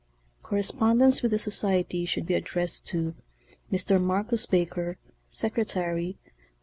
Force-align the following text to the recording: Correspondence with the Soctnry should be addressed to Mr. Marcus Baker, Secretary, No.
Correspondence 0.41 1.21
with 1.21 1.29
the 1.29 1.37
Soctnry 1.37 2.07
should 2.07 2.25
be 2.25 2.33
addressed 2.33 2.87
to 2.87 3.13
Mr. 3.71 4.01
Marcus 4.01 4.47
Baker, 4.47 4.97
Secretary, 5.29 6.17
No. 6.25 6.31